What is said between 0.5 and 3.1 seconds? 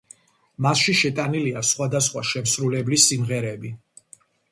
მასში შეტანილია სხვადასხვა შემსრულებლის